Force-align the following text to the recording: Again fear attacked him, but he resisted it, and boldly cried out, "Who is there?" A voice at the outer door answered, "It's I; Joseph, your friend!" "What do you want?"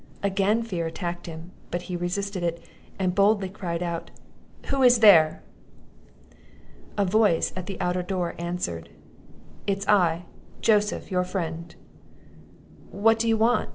Again 0.23 0.63
fear 0.63 0.87
attacked 0.87 1.27
him, 1.27 1.51
but 1.69 1.83
he 1.83 1.95
resisted 1.95 2.41
it, 2.41 2.65
and 2.97 3.13
boldly 3.13 3.49
cried 3.49 3.83
out, 3.83 4.09
"Who 4.69 4.81
is 4.81 4.97
there?" 4.97 5.43
A 6.97 7.05
voice 7.05 7.53
at 7.55 7.67
the 7.67 7.79
outer 7.79 8.01
door 8.01 8.33
answered, 8.39 8.89
"It's 9.67 9.87
I; 9.87 10.25
Joseph, 10.59 11.11
your 11.11 11.23
friend!" 11.23 11.75
"What 12.89 13.19
do 13.19 13.27
you 13.27 13.37
want?" 13.37 13.69